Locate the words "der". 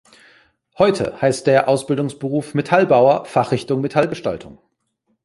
1.45-1.67